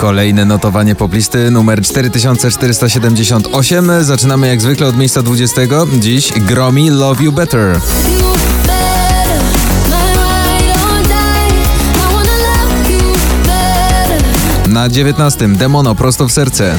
Kolejne 0.00 0.44
notowanie 0.44 0.94
poplisty 0.94 1.50
numer 1.50 1.82
4478. 1.82 4.04
Zaczynamy 4.04 4.48
jak 4.48 4.60
zwykle 4.60 4.86
od 4.86 4.96
miejsca 4.96 5.22
20. 5.22 5.60
Dziś 6.00 6.32
Gromi 6.32 6.90
Love 6.90 7.24
You 7.24 7.32
Better. 7.32 7.80
Na 14.68 14.88
19. 14.88 15.48
Demono 15.48 15.94
prosto 15.94 16.28
w 16.28 16.32
serce. 16.32 16.78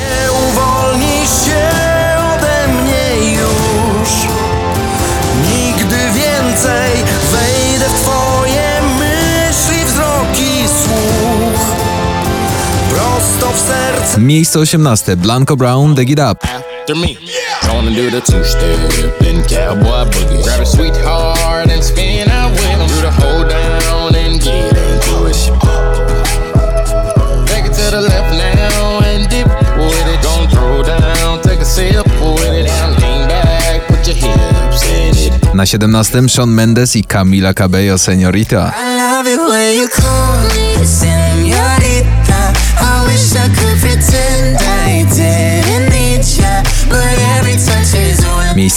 Lean 32.99 33.27
back, 33.27 33.88
put 33.88 34.07
your 34.07 34.16
hips 34.16 34.84
in 34.84 35.34
it. 35.34 35.54
Na 35.54 35.66
17. 35.66 36.27
Shawn 36.27 36.49
Mendes 36.49 36.95
i 36.95 37.04
Camila 37.04 37.54
Cabello 37.54 37.98
Seniorita. 37.98 38.73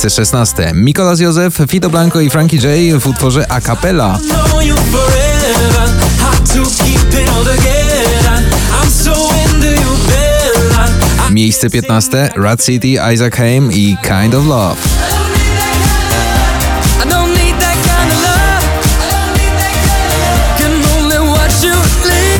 Miejsce 0.02 0.24
16. 0.24 0.74
Mikolas 0.74 1.20
Józef, 1.20 1.60
Fito 1.68 1.90
Blanco 1.90 2.20
i 2.20 2.30
Frankie 2.30 2.58
J 2.58 2.90
w 2.92 3.08
utworze 3.08 3.46
a 3.48 3.60
cappella. 3.60 4.18
know 4.18 4.60
you 4.60 4.76
forever. 4.76 5.90
Hard 6.20 6.46
to 6.46 6.62
keep 6.84 7.20
it 7.20 7.28
all 7.28 7.44
together. 7.44 8.42
I'm 8.82 8.90
so 8.90 9.12
into 9.12 9.68
you, 9.68 9.96
Bella. 10.06 10.88
I 11.28 11.32
Miejsce 11.32 11.68
15. 11.70 12.30
Rat 12.36 12.60
City, 12.60 12.98
Isaac 13.12 13.36
Haim 13.36 13.70
i 13.70 13.96
Kind 14.02 14.34
of 14.34 14.46
Love. 14.46 14.76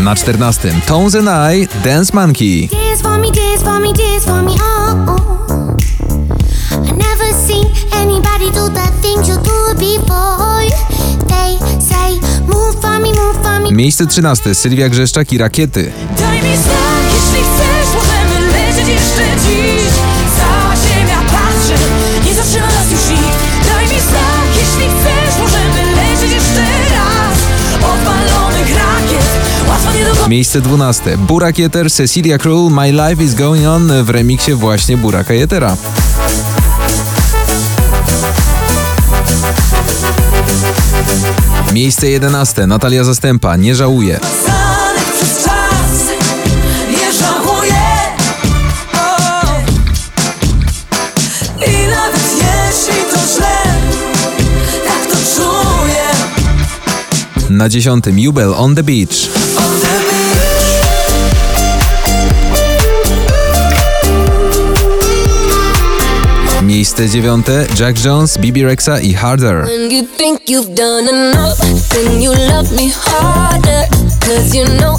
Na 0.00 0.14
14. 0.14 0.82
Tones 0.86 1.14
and 1.14 1.28
I, 1.28 1.68
Dance 1.84 2.12
Monkey. 2.12 2.66
Dance 2.66 3.02
for 3.02 3.18
me, 3.18 3.30
dance 3.30 3.62
for 3.62 3.78
me, 3.78 3.92
dance 3.92 4.24
for 4.24 4.42
me, 4.42 4.56
oh, 4.58 5.04
oh. 5.08 5.41
Miejsce 13.72 14.06
13. 14.06 14.54
Sylwia 14.54 14.88
Grzeszczak 14.88 15.32
i 15.32 15.38
Rakiety. 15.38 15.92
Daj 16.18 16.36
mi 16.36 16.56
znak, 16.56 17.04
jeśli 17.14 17.44
chcesz, 17.48 17.88
możemy 17.94 18.52
lecieć 18.52 18.88
jeszcze 18.88 19.24
dziś 19.44 19.92
Cała 20.38 20.76
ziemia 20.76 21.20
patrzy, 21.20 21.74
nie 22.26 22.34
zatrzyma 22.34 22.66
nas 22.66 22.90
już 22.92 23.00
nikt 23.10 23.38
Daj 23.68 23.84
mi 23.84 24.00
znak, 24.00 24.46
jeśli 24.56 24.88
chcesz, 24.88 25.38
możemy 25.42 25.96
lecieć 25.96 26.32
jeszcze 26.32 26.60
raz 26.94 27.38
Odpalonych 27.74 28.68
rakiet, 28.76 29.26
łatwo 29.68 29.92
nie 29.92 30.04
dogonić 30.04 30.28
Miejsce 30.28 30.60
12. 30.60 31.18
Burak 31.18 31.58
Jeter, 31.58 31.90
Cecilia 31.92 32.38
Król, 32.38 32.70
My 32.70 32.92
Life 32.92 33.24
is 33.24 33.34
Going 33.34 33.66
On 33.66 34.04
w 34.04 34.10
remiksie 34.10 34.54
właśnie 34.54 34.96
Buraka 34.96 35.34
Jetera. 35.34 35.76
Miejsce 41.72 42.08
11. 42.08 42.66
Natalia 42.66 43.04
Zastępa, 43.04 43.56
Nie. 43.56 44.20
Zanych 44.46 45.12
przez 45.16 45.44
czas, 45.44 46.06
nie 46.90 47.12
żałuję 47.12 47.82
o. 48.94 49.42
I 51.66 51.86
nawet 51.90 52.22
jeśli 52.36 53.02
to 53.12 53.18
źle, 53.34 53.56
tak 54.86 55.06
to 55.10 55.16
czuję 55.36 56.08
Na 57.50 57.68
10. 57.68 58.04
Jubel 58.16 58.54
on 58.54 58.74
the 58.74 58.82
Beach. 58.82 59.28
On 59.58 59.80
the 59.80 60.01
Miejsce 66.92 67.08
9. 67.08 67.46
Jack 67.78 68.04
Jones, 68.04 68.38
Bibi 68.38 68.64
Rexa 68.64 69.00
i 69.00 69.14
Harder. 69.14 69.66
You 69.90 70.04
enough, 71.08 71.58
you 72.20 72.32
you 74.54 74.64
know. 74.78 74.98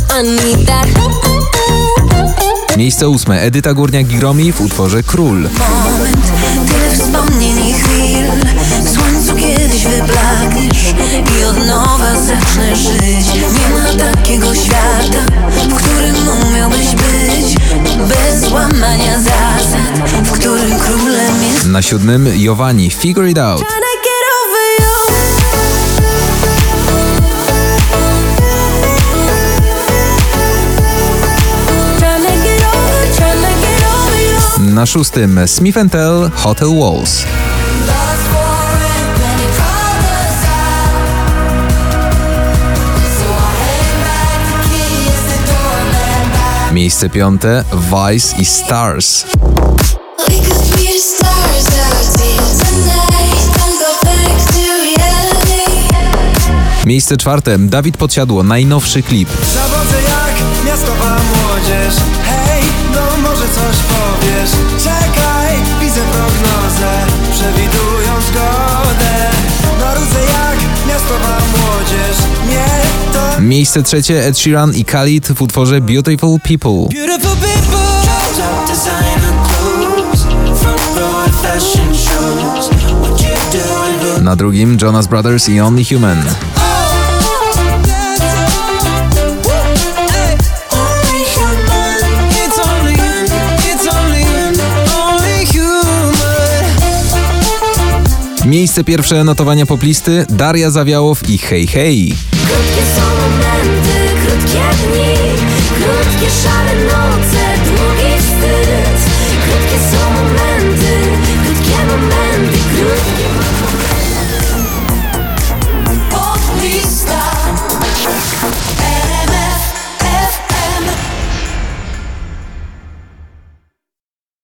Miejsce 2.78 3.08
8. 3.08 3.32
Edyta 3.32 3.74
Górniak 3.74 4.12
i 4.12 4.16
Gromi 4.16 4.52
w 4.52 4.62
utworze 4.62 5.04
Król. 5.04 5.42
moment 5.42 6.32
Tyle 6.68 6.98
wspomnień 6.98 7.68
i 7.68 7.74
chwil 7.74 8.26
W 8.84 8.90
słońcu 8.90 9.36
kiedyś 9.36 9.86
wyblakniesz 9.86 10.94
I 11.42 11.44
od 11.44 11.68
nowa 11.68 12.16
zacznę 12.16 12.76
żyć 12.76 13.34
Nie 13.34 13.70
ma 13.70 14.06
takiego 14.06 14.56
świata 14.56 15.26
W 15.50 15.74
którym 15.74 16.16
umiałbyś 16.48 16.96
być 16.96 17.03
Bez 18.14 18.52
łamania 18.52 19.20
zasad 19.20 19.90
W 20.24 20.32
którym 20.32 20.80
królem 20.80 21.44
jest 21.54 21.68
Na 21.68 21.82
7. 21.82 22.28
Jowani, 22.36 22.90
Figure 22.90 23.30
It 23.30 23.38
Out. 23.38 23.64
Na 34.60 34.86
6. 34.86 35.12
Smith 35.46 35.78
Tell, 35.92 36.32
Hotel 36.36 36.70
Walls. 36.80 37.26
Miejsce 46.74 47.10
5. 47.10 47.42
Vice 47.74 48.36
i 48.42 48.46
Stars. 48.46 49.26
Reality. 54.98 55.62
Miejsce 56.86 57.18
4. 57.18 57.42
Dawid 57.60 57.98
Podsiadło, 57.98 58.44
najnowszy 58.44 59.04
klip. 59.04 59.30
Zawodzę 59.30 60.02
jak 60.02 60.66
miastowa 60.66 61.16
młodzież 61.16 61.96
Hej, 62.24 62.64
no 62.94 63.30
może 63.30 63.46
coś 63.46 63.76
powiesz 63.78 64.52
Czekaj, 64.84 65.56
widzę 65.82 66.02
prognozę 66.02 67.13
Miejsce 73.44 73.84
trzecie 73.84 74.26
Ed 74.26 74.40
Sheeran 74.40 74.76
i 74.76 74.86
Khalid 74.86 75.28
w 75.28 75.42
utworze 75.42 75.82
Beautiful 75.82 76.40
People. 76.40 76.98
Beautiful 77.00 77.38
Na 84.22 84.36
drugim 84.36 84.78
Jonas 84.82 85.08
Brothers 85.08 85.50
i 85.50 85.62
Only 85.62 85.84
Human. 85.84 86.53
Miejsce 98.46 98.84
pierwsze 98.84 99.24
notowania 99.24 99.66
poplisty 99.66 100.26
Daria 100.30 100.72
Zawiałow 100.72 101.30
i 101.30 101.38
Hej 101.38 101.68
Hej. 101.68 102.14
Krótkie 102.32 102.84
są 102.96 103.02
momenty, 103.02 104.26
krótkie 104.26 104.60
dni, 104.84 105.16
krótkie 105.76 106.30
szare 106.44 106.93